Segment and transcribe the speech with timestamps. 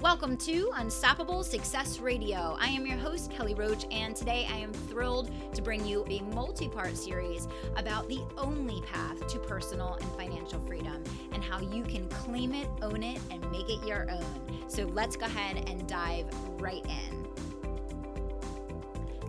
[0.00, 2.56] Welcome to Unstoppable Success Radio.
[2.60, 6.20] I am your host, Kelly Roach, and today I am thrilled to bring you a
[6.32, 11.02] multi part series about the only path to personal and financial freedom
[11.32, 14.68] and how you can claim it, own it, and make it your own.
[14.68, 16.26] So let's go ahead and dive
[16.60, 17.47] right in.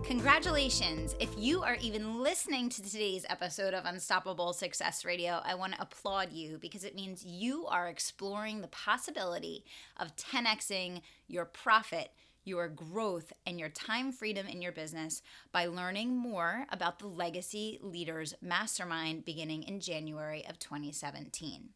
[0.10, 1.16] Congratulations!
[1.20, 5.82] If you are even listening to today's episode of Unstoppable Success Radio, I want to
[5.84, 9.64] applaud you because it means you are exploring the possibility
[9.98, 12.10] of 10xing your profit,
[12.44, 17.78] your growth, and your time freedom in your business by learning more about the Legacy
[17.80, 21.70] Leaders Mastermind beginning in January of 2017.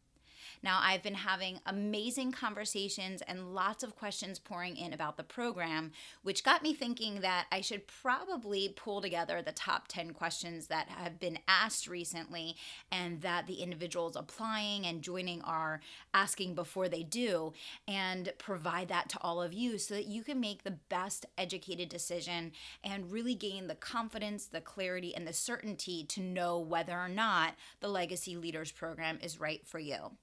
[0.62, 5.92] Now, I've been having amazing conversations and lots of questions pouring in about the program,
[6.22, 10.88] which got me thinking that I should probably pull together the top 10 questions that
[10.88, 12.56] have been asked recently
[12.90, 15.80] and that the individuals applying and joining are
[16.12, 17.52] asking before they do,
[17.88, 21.88] and provide that to all of you so that you can make the best educated
[21.88, 22.52] decision
[22.82, 27.54] and really gain the confidence, the clarity, and the certainty to know whether or not
[27.80, 30.16] the Legacy Leaders Program is right for you.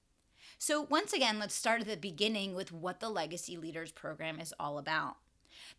[0.64, 4.54] So, once again, let's start at the beginning with what the Legacy Leaders Program is
[4.60, 5.16] all about.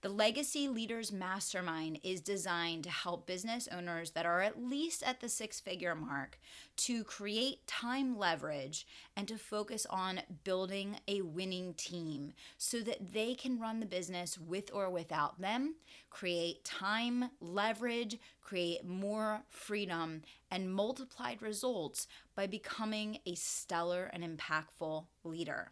[0.00, 5.20] The Legacy Leaders Mastermind is designed to help business owners that are at least at
[5.20, 6.38] the six figure mark
[6.78, 13.34] to create time leverage and to focus on building a winning team so that they
[13.34, 15.77] can run the business with or without them,
[16.10, 25.05] create time leverage, create more freedom, and multiplied results by becoming a stellar and impactful
[25.25, 25.70] leader.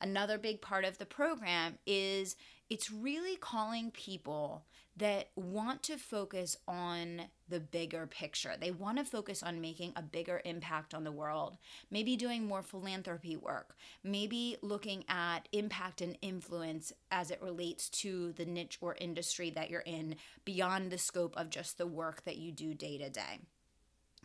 [0.00, 2.36] Another big part of the program is
[2.70, 4.64] it's really calling people
[4.96, 8.52] that want to focus on the bigger picture.
[8.58, 11.56] They want to focus on making a bigger impact on the world,
[11.90, 18.32] maybe doing more philanthropy work, maybe looking at impact and influence as it relates to
[18.32, 22.36] the niche or industry that you're in beyond the scope of just the work that
[22.36, 23.40] you do day to day.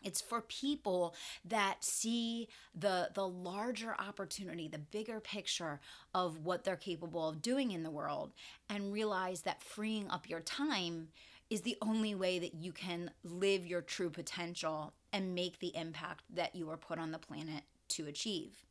[0.05, 5.81] It's for people that see the the larger opportunity, the bigger picture
[6.13, 8.31] of what they're capable of doing in the world
[8.69, 11.09] and realize that freeing up your time
[11.49, 16.23] is the only way that you can live your true potential and make the impact
[16.33, 18.64] that you were put on the planet to achieve.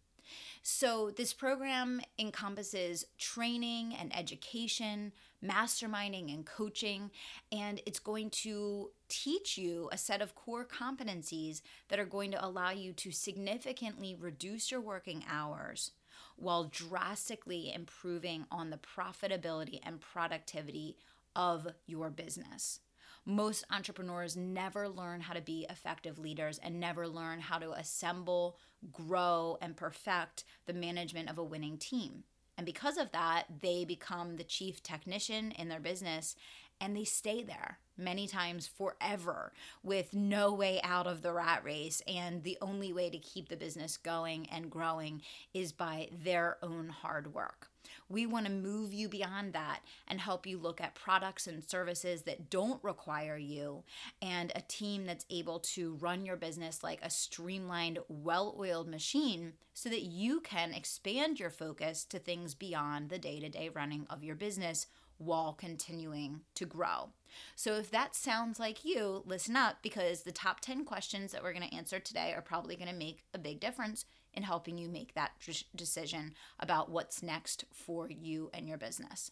[0.62, 5.12] So, this program encompasses training and education,
[5.44, 7.10] masterminding and coaching,
[7.52, 12.44] and it's going to teach you a set of core competencies that are going to
[12.44, 15.92] allow you to significantly reduce your working hours
[16.36, 20.96] while drastically improving on the profitability and productivity
[21.36, 22.80] of your business.
[23.26, 28.58] Most entrepreneurs never learn how to be effective leaders and never learn how to assemble,
[28.92, 32.24] grow, and perfect the management of a winning team.
[32.58, 36.36] And because of that, they become the chief technician in their business
[36.80, 42.02] and they stay there many times forever with no way out of the rat race.
[42.06, 45.22] And the only way to keep the business going and growing
[45.52, 47.68] is by their own hard work.
[48.08, 52.22] We want to move you beyond that and help you look at products and services
[52.22, 53.82] that don't require you
[54.22, 59.54] and a team that's able to run your business like a streamlined, well oiled machine
[59.72, 64.06] so that you can expand your focus to things beyond the day to day running
[64.08, 64.86] of your business
[65.18, 67.10] while continuing to grow.
[67.56, 71.52] So, if that sounds like you, listen up because the top 10 questions that we're
[71.52, 74.88] going to answer today are probably going to make a big difference in helping you
[74.88, 75.32] make that
[75.74, 79.30] decision about what's next for you and your business.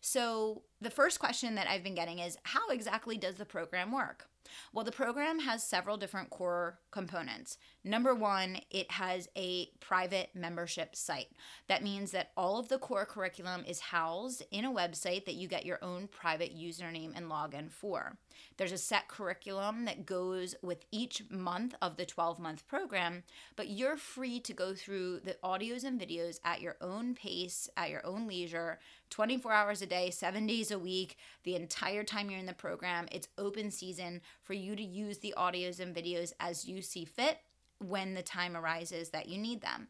[0.00, 4.26] So, the first question that I've been getting is How exactly does the program work?
[4.72, 7.58] Well, the program has several different core components.
[7.84, 11.28] Number one, it has a private membership site.
[11.68, 15.48] That means that all of the core curriculum is housed in a website that you
[15.48, 18.18] get your own private username and login for.
[18.56, 23.22] There's a set curriculum that goes with each month of the 12 month program,
[23.56, 27.90] but you're free to go through the audios and videos at your own pace, at
[27.90, 28.78] your own leisure,
[29.10, 33.08] 24 hours a day, seven days a week, the entire time you're in the program.
[33.10, 37.38] It's open season for you to use the audios and videos as you see fit
[37.78, 39.88] when the time arises that you need them.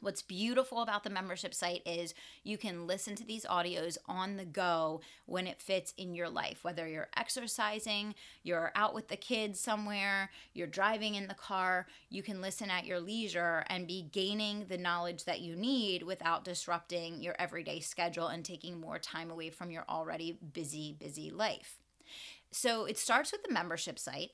[0.00, 4.44] What's beautiful about the membership site is you can listen to these audios on the
[4.44, 9.58] go when it fits in your life, whether you're exercising, you're out with the kids
[9.58, 14.66] somewhere, you're driving in the car, you can listen at your leisure and be gaining
[14.68, 19.50] the knowledge that you need without disrupting your everyday schedule and taking more time away
[19.50, 21.78] from your already busy, busy life.
[22.50, 24.30] So it starts with the membership site.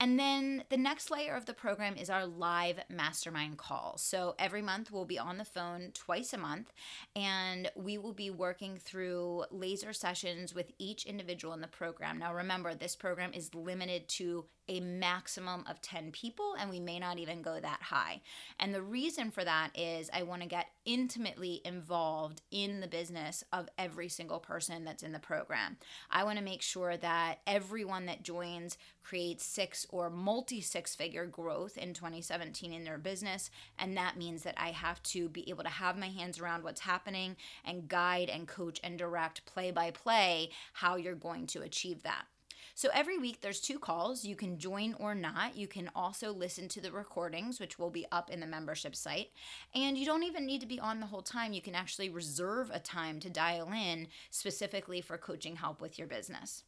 [0.00, 3.98] And then the next layer of the program is our live mastermind call.
[3.98, 6.72] So every month we'll be on the phone twice a month
[7.14, 12.18] and we will be working through laser sessions with each individual in the program.
[12.18, 16.98] Now remember, this program is limited to a maximum of 10 people, and we may
[16.98, 18.20] not even go that high.
[18.58, 23.44] And the reason for that is I want to get intimately involved in the business
[23.52, 25.76] of every single person that's in the program.
[26.10, 31.26] I want to make sure that everyone that joins creates six or multi six figure
[31.26, 33.50] growth in 2017 in their business.
[33.78, 36.80] And that means that I have to be able to have my hands around what's
[36.80, 42.02] happening and guide and coach and direct play by play how you're going to achieve
[42.02, 42.26] that.
[42.76, 44.22] So every week there's two calls.
[44.22, 45.56] You can join or not.
[45.56, 49.30] You can also listen to the recordings, which will be up in the membership site.
[49.74, 51.54] And you don't even need to be on the whole time.
[51.54, 56.06] You can actually reserve a time to dial in specifically for coaching help with your
[56.06, 56.64] business.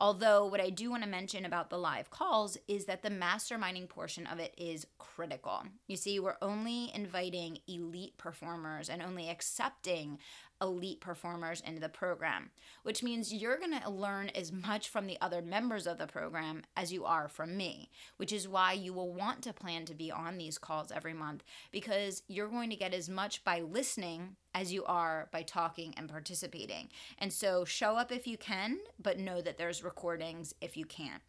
[0.00, 3.88] Although, what I do want to mention about the live calls is that the masterminding
[3.88, 5.62] portion of it is critical.
[5.88, 10.18] You see, we're only inviting elite performers and only accepting
[10.60, 12.50] elite performers into the program,
[12.82, 16.62] which means you're going to learn as much from the other members of the program
[16.76, 20.10] as you are from me, which is why you will want to plan to be
[20.10, 24.72] on these calls every month because you're going to get as much by listening as
[24.72, 26.88] you are by talking and participating.
[27.18, 31.22] And so show up if you can, but know that there's recordings if you can't.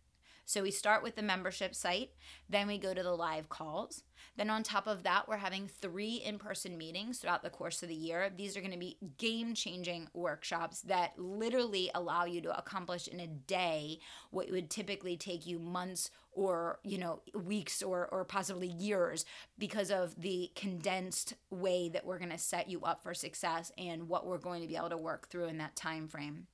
[0.46, 2.12] So we start with the membership site,
[2.50, 4.04] then we go to the live calls.
[4.38, 7.90] Then, on top of that, we're having three in person meetings throughout the course of
[7.90, 8.32] the year.
[8.36, 13.20] These are going to be game changing workshops that literally allow you to accomplish in
[13.20, 14.00] a day
[14.30, 19.26] what would typically take you months or you know weeks or or possibly years
[19.58, 24.08] because of the condensed way that we're going to set you up for success and
[24.08, 26.48] what we're going to be able to work through in that time frame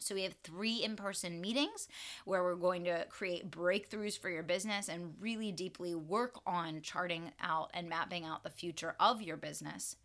[0.00, 1.86] so, we have three in person meetings
[2.24, 7.32] where we're going to create breakthroughs for your business and really deeply work on charting
[7.40, 9.96] out and mapping out the future of your business.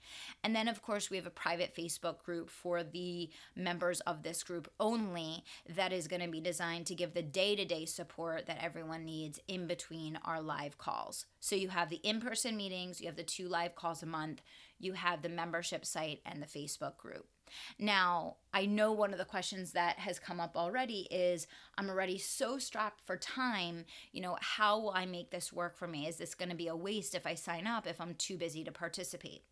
[0.44, 4.44] And then, of course, we have a private Facebook group for the members of this
[4.44, 5.46] group only
[5.76, 9.06] that is going to be designed to give the day to day support that everyone
[9.06, 11.26] needs in between our live calls.
[11.46, 14.42] So, you have the in person meetings, you have the two live calls a month,
[14.80, 17.28] you have the membership site and the Facebook group.
[17.78, 21.46] Now, I know one of the questions that has come up already is
[21.78, 23.86] I'm already so strapped for time.
[24.12, 26.08] You know, how will I make this work for me?
[26.08, 28.64] Is this going to be a waste if I sign up if I'm too busy
[28.64, 29.44] to participate?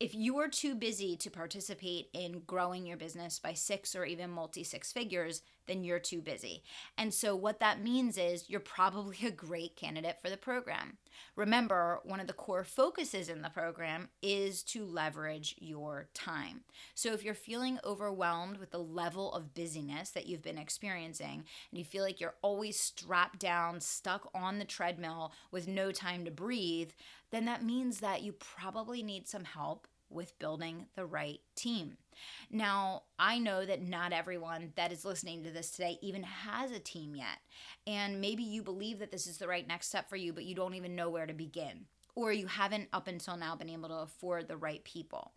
[0.00, 4.30] if you are too busy to participate in growing your business by six or even
[4.30, 6.64] multi six figures, then you're too busy.
[6.96, 10.98] And so, what that means is you're probably a great candidate for the program.
[11.36, 16.62] Remember, one of the core focuses in the program is to leverage your time.
[16.94, 21.78] So, if you're feeling overwhelmed with the level of busyness that you've been experiencing, and
[21.78, 26.30] you feel like you're always strapped down, stuck on the treadmill with no time to
[26.30, 26.90] breathe,
[27.30, 31.96] then that means that you probably need some help with building the right team.
[32.50, 36.78] Now, I know that not everyone that is listening to this today even has a
[36.78, 37.38] team yet.
[37.86, 40.54] And maybe you believe that this is the right next step for you, but you
[40.54, 41.86] don't even know where to begin.
[42.14, 45.32] Or you haven't up until now been able to afford the right people.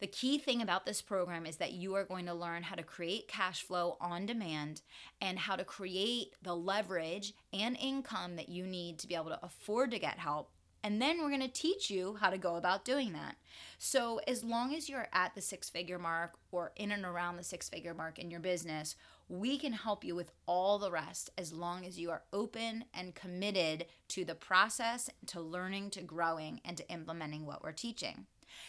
[0.00, 2.82] The key thing about this program is that you are going to learn how to
[2.82, 4.82] create cash flow on demand
[5.20, 9.44] and how to create the leverage and income that you need to be able to
[9.44, 10.50] afford to get help
[10.84, 13.36] and then we're going to teach you how to go about doing that.
[13.78, 17.42] So, as long as you're at the six figure mark or in and around the
[17.42, 18.94] six figure mark in your business,
[19.26, 23.14] we can help you with all the rest as long as you are open and
[23.14, 28.26] committed to the process, to learning, to growing, and to implementing what we're teaching.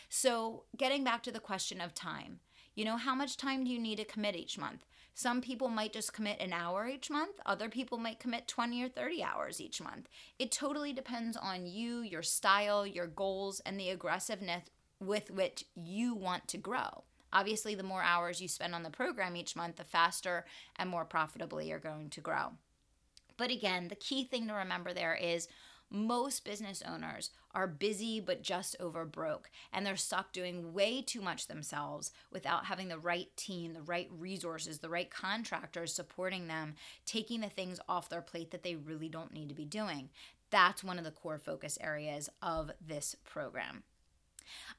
[0.07, 2.39] So, getting back to the question of time,
[2.75, 4.85] you know, how much time do you need to commit each month?
[5.13, 8.89] Some people might just commit an hour each month, other people might commit 20 or
[8.89, 10.09] 30 hours each month.
[10.37, 14.65] It totally depends on you, your style, your goals, and the aggressiveness
[14.99, 17.03] with which you want to grow.
[17.31, 21.05] Obviously, the more hours you spend on the program each month, the faster and more
[21.05, 22.51] profitably you're going to grow.
[23.37, 25.47] But again, the key thing to remember there is
[25.95, 31.21] most business owners are busy but just over broke, and they're stuck doing way too
[31.21, 36.75] much themselves without having the right team, the right resources, the right contractors supporting them,
[37.05, 40.09] taking the things off their plate that they really don't need to be doing.
[40.51, 43.83] That's one of the core focus areas of this program.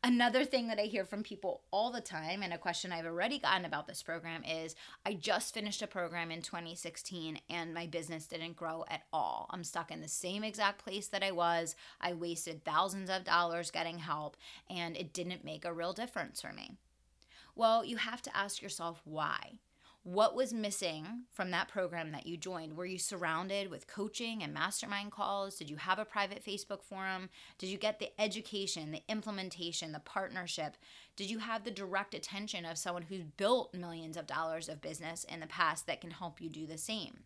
[0.02, 3.38] Another thing that I hear from people all the time, and a question I've already
[3.38, 8.26] gotten about this program is I just finished a program in 2016 and my business
[8.26, 9.46] didn't grow at all.
[9.50, 11.74] I'm stuck in the same exact place that I was.
[12.00, 14.36] I wasted thousands of dollars getting help,
[14.68, 16.76] and it didn't make a real difference for me.
[17.54, 19.58] Well, you have to ask yourself why.
[20.06, 22.76] What was missing from that program that you joined?
[22.76, 25.56] Were you surrounded with coaching and mastermind calls?
[25.56, 27.28] Did you have a private Facebook forum?
[27.58, 30.76] Did you get the education, the implementation, the partnership?
[31.16, 35.24] Did you have the direct attention of someone who's built millions of dollars of business
[35.24, 37.24] in the past that can help you do the same?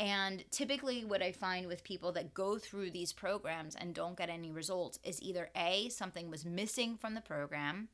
[0.00, 4.28] And typically, what I find with people that go through these programs and don't get
[4.28, 7.88] any results is either A, something was missing from the program,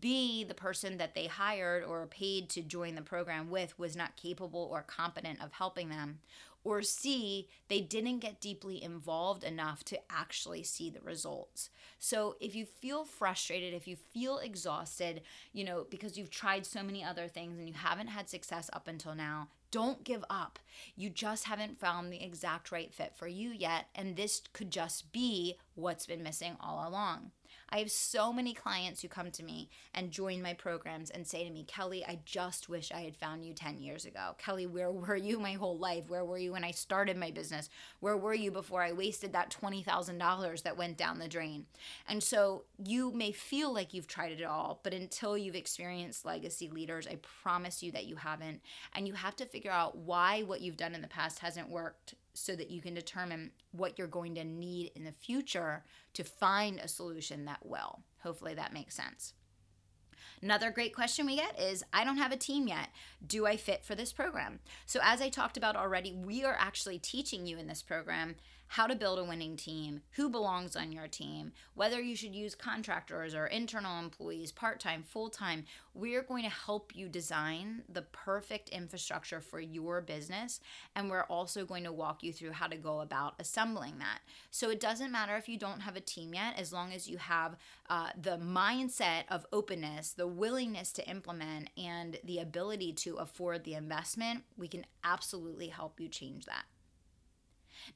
[0.00, 4.16] B, the person that they hired or paid to join the program with was not
[4.16, 6.18] capable or competent of helping them,
[6.64, 11.70] or C, they didn't get deeply involved enough to actually see the results.
[11.98, 15.22] So if you feel frustrated, if you feel exhausted,
[15.54, 18.86] you know, because you've tried so many other things and you haven't had success up
[18.86, 20.58] until now, don't give up.
[20.96, 25.12] You just haven't found the exact right fit for you yet, and this could just
[25.12, 27.30] be what's been missing all along.
[27.70, 31.44] I have so many clients who come to me and join my programs and say
[31.44, 34.34] to me, Kelly, I just wish I had found you 10 years ago.
[34.38, 36.04] Kelly, where were you my whole life?
[36.08, 37.68] Where were you when I started my business?
[38.00, 41.66] Where were you before I wasted that $20,000 that went down the drain?
[42.08, 46.70] And so you may feel like you've tried it all, but until you've experienced legacy
[46.70, 48.62] leaders, I promise you that you haven't.
[48.94, 52.14] And you have to figure out why what you've done in the past hasn't worked
[52.38, 56.78] so that you can determine what you're going to need in the future to find
[56.78, 58.00] a solution that will.
[58.22, 59.34] Hopefully that makes sense.
[60.42, 62.90] Another great question we get is I don't have a team yet.
[63.26, 64.60] Do I fit for this program?
[64.86, 68.36] So, as I talked about already, we are actually teaching you in this program
[68.68, 72.54] how to build a winning team, who belongs on your team, whether you should use
[72.54, 75.64] contractors or internal employees, part time, full time.
[75.94, 80.60] We're going to help you design the perfect infrastructure for your business.
[80.94, 84.20] And we're also going to walk you through how to go about assembling that.
[84.50, 87.16] So it doesn't matter if you don't have a team yet, as long as you
[87.18, 87.56] have
[87.88, 93.74] uh, the mindset of openness, the willingness to implement, and the ability to afford the
[93.74, 96.64] investment, we can absolutely help you change that.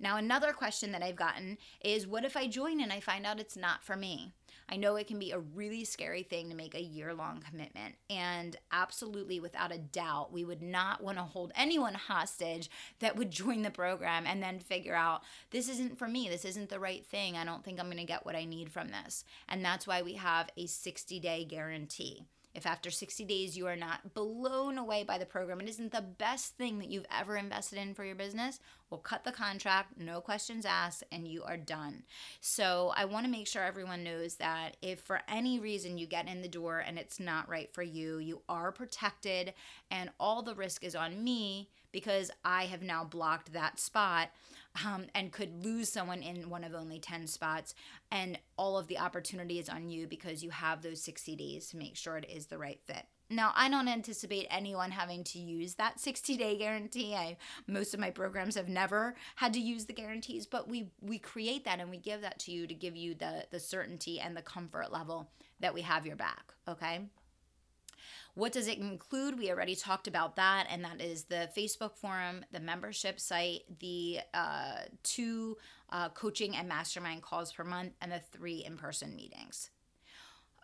[0.01, 3.41] Now, another question that I've gotten is what if I join and I find out
[3.41, 4.33] it's not for me?
[4.69, 7.97] I know it can be a really scary thing to make a year long commitment.
[8.09, 12.71] And absolutely, without a doubt, we would not want to hold anyone hostage
[13.01, 16.29] that would join the program and then figure out this isn't for me.
[16.29, 17.37] This isn't the right thing.
[17.37, 19.25] I don't think I'm going to get what I need from this.
[19.49, 22.25] And that's why we have a 60 day guarantee.
[22.55, 26.03] If after 60 days you are not blown away by the program, it isn't the
[26.03, 30.21] best thing that you've ever invested in for your business, we'll cut the contract, no
[30.21, 32.03] questions asked, and you are done.
[32.41, 36.29] So I want to make sure everyone knows that if for any reason you get
[36.29, 39.55] in the door and it's not right for you, you are protected
[39.91, 44.31] and all the risk is on me because I have now blocked that spot
[44.85, 47.75] um, and could lose someone in one of only 10 spots.
[48.11, 51.77] And all of the opportunity is on you because you have those 60 days to
[51.77, 53.05] make sure it is the right fit.
[53.31, 57.15] Now, I don't anticipate anyone having to use that 60 day guarantee.
[57.15, 61.19] I, most of my programs have never had to use the guarantees, but we, we
[61.19, 64.37] create that and we give that to you to give you the, the certainty and
[64.37, 66.53] the comfort level that we have your back.
[66.69, 67.01] Okay.
[68.35, 69.39] What does it include?
[69.39, 74.21] We already talked about that, and that is the Facebook forum, the membership site, the
[74.33, 75.59] uh, two
[75.91, 79.71] uh, coaching and mastermind calls per month, and the three in person meetings.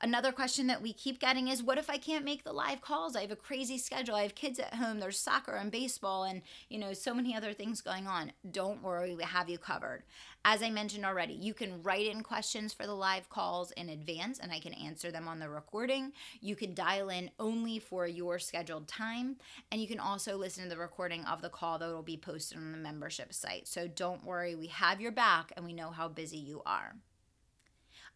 [0.01, 3.17] Another question that we keep getting is what if I can't make the live calls?
[3.17, 4.15] I have a crazy schedule.
[4.15, 5.01] I have kids at home.
[5.01, 8.31] There's soccer and baseball and, you know, so many other things going on.
[8.49, 10.05] Don't worry, we have you covered.
[10.45, 14.39] As I mentioned already, you can write in questions for the live calls in advance
[14.39, 16.13] and I can answer them on the recording.
[16.41, 19.37] You can dial in only for your scheduled time
[19.73, 22.59] and you can also listen to the recording of the call that will be posted
[22.59, 23.67] on the membership site.
[23.67, 26.95] So don't worry, we have your back and we know how busy you are.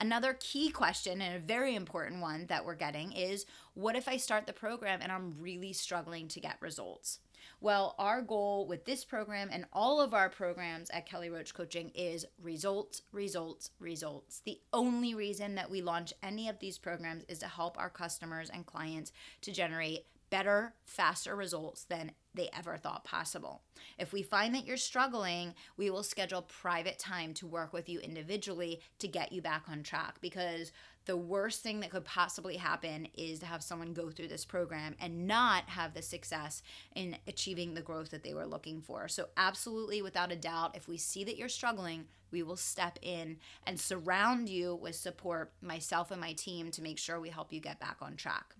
[0.01, 4.17] Another key question and a very important one that we're getting is what if I
[4.17, 7.21] start the program and I'm really struggling to get results?
[7.61, 11.91] Well, our goal with this program and all of our programs at Kelly Roach Coaching
[11.95, 14.43] is results, results, results.
[14.45, 18.51] The only reason that we launch any of these programs is to help our customers
[18.51, 23.61] and clients to generate better, faster results than they ever thought possible.
[23.99, 28.01] If we find that you're struggling, we will schedule private time to work with you
[28.01, 30.73] individually to get you back on track because
[31.05, 34.97] the worst thing that could possibly happen is to have someone go through this program
[34.99, 36.63] and not have the success
[36.95, 39.09] in achieving the growth that they were looking for.
[39.09, 43.37] So, absolutely, without a doubt, if we see that you're struggling, we will step in
[43.67, 47.61] and surround you with support, myself and my team, to make sure we help you
[47.61, 48.55] get back on track.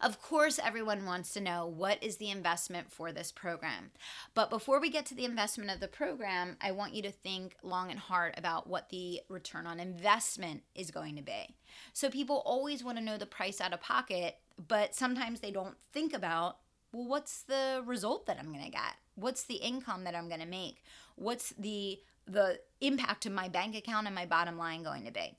[0.00, 3.90] Of course, everyone wants to know what is the investment for this program.
[4.34, 7.56] But before we get to the investment of the program, I want you to think
[7.62, 11.56] long and hard about what the return on investment is going to be.
[11.92, 14.38] So people always want to know the price out of pocket,
[14.68, 16.58] but sometimes they don't think about
[16.92, 18.94] well, what's the result that I'm going to get?
[19.14, 20.82] What's the income that I'm going to make?
[21.16, 25.36] What's the the impact to my bank account and my bottom line going to be?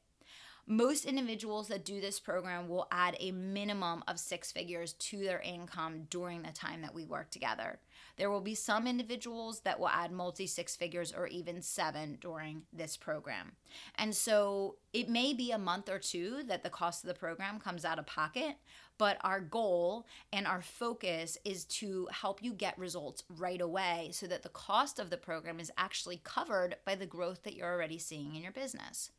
[0.66, 5.42] Most individuals that do this program will add a minimum of six figures to their
[5.42, 7.80] income during the time that we work together.
[8.16, 12.64] There will be some individuals that will add multi six figures or even seven during
[12.72, 13.54] this program.
[13.96, 17.60] And so it may be a month or two that the cost of the program
[17.60, 18.56] comes out of pocket,
[18.98, 24.28] but our goal and our focus is to help you get results right away so
[24.28, 27.98] that the cost of the program is actually covered by the growth that you're already
[27.98, 29.12] seeing in your business.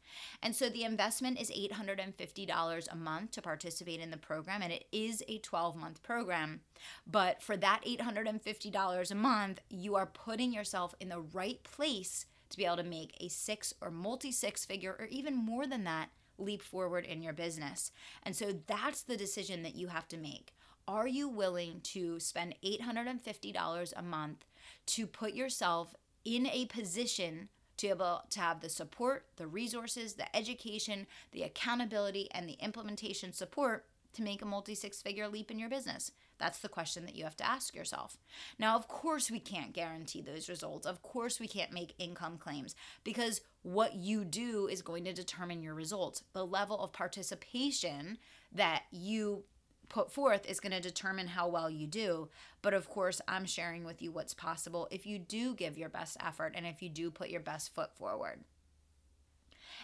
[0.42, 4.84] And so the investment is $850 a month to participate in the program, and it
[4.92, 6.60] is a 12 month program.
[7.06, 12.56] But for that $850 a month, you are putting yourself in the right place to
[12.56, 16.10] be able to make a six or multi six figure or even more than that
[16.38, 17.92] leap forward in your business.
[18.22, 20.54] And so that's the decision that you have to make.
[20.86, 24.44] Are you willing to spend $850 a month
[24.86, 30.14] to put yourself in a position to be able to have the support, the resources,
[30.14, 35.50] the education, the accountability, and the implementation support to make a multi six figure leap
[35.50, 36.12] in your business?
[36.38, 38.18] That's the question that you have to ask yourself.
[38.58, 40.86] Now, of course, we can't guarantee those results.
[40.86, 42.74] Of course, we can't make income claims
[43.04, 46.22] because what you do is going to determine your results.
[46.32, 48.18] The level of participation
[48.52, 49.44] that you
[49.88, 52.28] put forth is going to determine how well you do.
[52.62, 56.16] But of course, I'm sharing with you what's possible if you do give your best
[56.20, 58.40] effort and if you do put your best foot forward.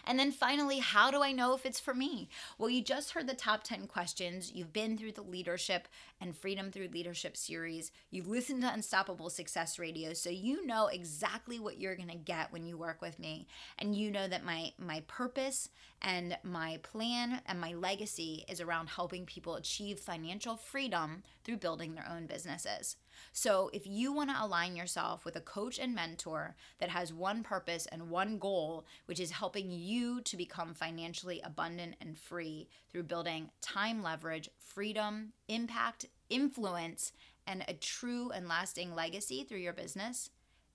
[0.05, 2.29] And then finally, how do I know if it's for me?
[2.57, 4.51] Well, you just heard the top 10 questions.
[4.53, 5.87] You've been through the leadership
[6.19, 7.91] and freedom through leadership series.
[8.09, 12.51] You've listened to Unstoppable Success Radio, so you know exactly what you're going to get
[12.51, 13.47] when you work with me.
[13.79, 15.69] And you know that my my purpose
[16.01, 21.93] and my plan and my legacy is around helping people achieve financial freedom through building
[21.93, 22.97] their own businesses.
[23.33, 27.43] So, if you want to align yourself with a coach and mentor that has one
[27.43, 33.03] purpose and one goal, which is helping you to become financially abundant and free through
[33.03, 37.13] building time leverage, freedom, impact, influence,
[37.47, 40.29] and a true and lasting legacy through your business,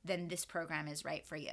[0.05, 1.53] then this program is right for you.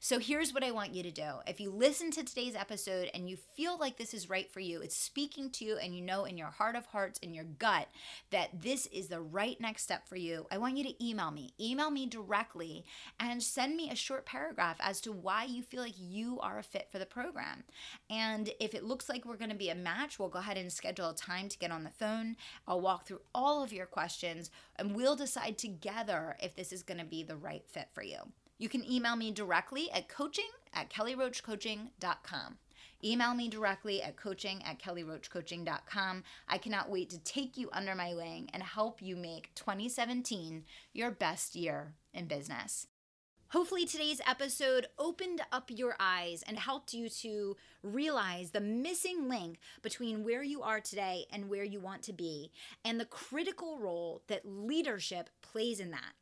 [0.00, 1.30] So here's what I want you to do.
[1.46, 4.80] If you listen to today's episode and you feel like this is right for you,
[4.80, 7.88] it's speaking to you, and you know in your heart of hearts, in your gut,
[8.30, 11.52] that this is the right next step for you, I want you to email me.
[11.60, 12.84] Email me directly
[13.20, 16.62] and send me a short paragraph as to why you feel like you are a
[16.62, 17.64] fit for the program.
[18.10, 20.72] And if it looks like we're going to be a match, we'll go ahead and
[20.72, 22.36] schedule a time to get on the phone.
[22.66, 26.98] I'll walk through all of your questions and we'll decide together if this is going
[26.98, 28.18] to be the right fit for you.
[28.62, 32.58] You can email me directly at coaching at kellyroachcoaching.com.
[33.02, 36.22] Email me directly at coaching at kellyroachcoaching.com.
[36.46, 41.10] I cannot wait to take you under my wing and help you make 2017 your
[41.10, 42.86] best year in business.
[43.48, 49.58] Hopefully, today's episode opened up your eyes and helped you to realize the missing link
[49.82, 52.52] between where you are today and where you want to be,
[52.84, 56.12] and the critical role that leadership plays in that.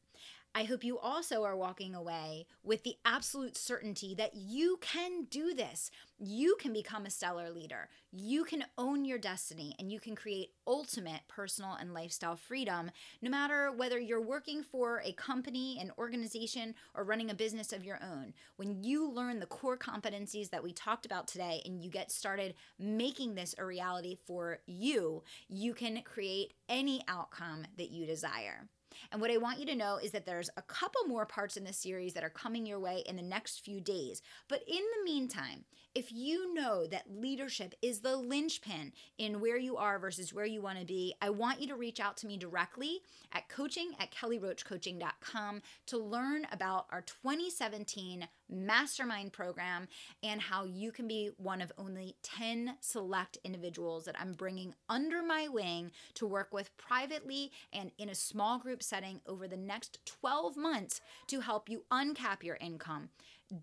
[0.52, 5.54] I hope you also are walking away with the absolute certainty that you can do
[5.54, 5.92] this.
[6.18, 7.88] You can become a stellar leader.
[8.10, 12.90] You can own your destiny and you can create ultimate personal and lifestyle freedom,
[13.22, 17.84] no matter whether you're working for a company, an organization, or running a business of
[17.84, 18.34] your own.
[18.56, 22.54] When you learn the core competencies that we talked about today and you get started
[22.76, 28.68] making this a reality for you, you can create any outcome that you desire.
[29.12, 31.64] And what I want you to know is that there's a couple more parts in
[31.64, 34.22] this series that are coming your way in the next few days.
[34.48, 39.76] But in the meantime, if you know that leadership is the linchpin in where you
[39.76, 42.36] are versus where you want to be, I want you to reach out to me
[42.36, 43.00] directly
[43.32, 49.88] at coaching at kellyroachcoaching.com to learn about our 2017 mastermind program
[50.22, 55.22] and how you can be one of only 10 select individuals that I'm bringing under
[55.22, 59.98] my wing to work with privately and in a small group setting over the next
[60.06, 63.10] 12 months to help you uncap your income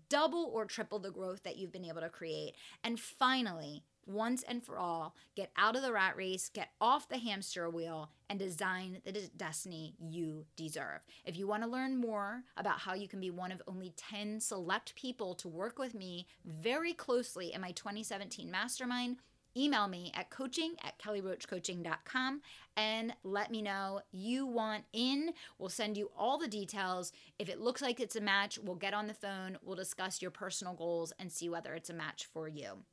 [0.08, 2.54] double or triple the growth that you've been able to create.
[2.84, 7.18] And finally, once and for all, get out of the rat race, get off the
[7.18, 11.00] hamster wheel, and design the destiny you deserve.
[11.24, 14.40] If you want to learn more about how you can be one of only 10
[14.40, 19.18] select people to work with me very closely in my 2017 mastermind,
[19.56, 22.42] email me at coaching at kellyroachcoaching.com
[22.76, 25.32] and let me know you want in.
[25.58, 27.12] We'll send you all the details.
[27.38, 30.30] If it looks like it's a match, we'll get on the phone, we'll discuss your
[30.30, 32.84] personal goals and see whether it's a match for you.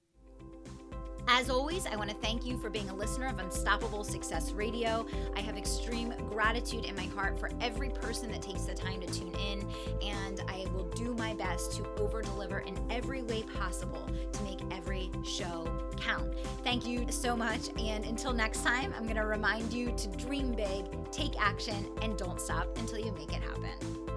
[1.27, 5.05] As always, I want to thank you for being a listener of Unstoppable Success Radio.
[5.35, 9.07] I have extreme gratitude in my heart for every person that takes the time to
[9.07, 9.67] tune in,
[10.07, 14.59] and I will do my best to over deliver in every way possible to make
[14.71, 16.31] every show count.
[16.63, 20.53] Thank you so much, and until next time, I'm going to remind you to dream
[20.53, 24.14] big, take action, and don't stop until you make it happen.